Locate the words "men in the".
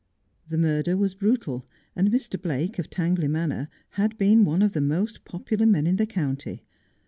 5.67-6.07